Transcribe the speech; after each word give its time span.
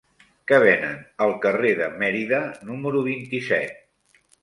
Què 0.51 0.57
venen 0.63 1.03
al 1.27 1.35
carrer 1.45 1.75
de 1.83 1.91
Mérida 2.01 2.43
número 2.73 3.07
vint-i-set? 3.13 3.91